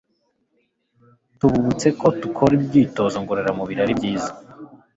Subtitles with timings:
[1.39, 4.31] tububutse ko gukora imyitozo ngororamubirari ari byiza